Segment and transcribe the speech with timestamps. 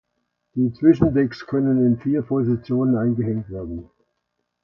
[0.55, 3.87] Die Zwischendecks können in vier Positionen eingehängt werden.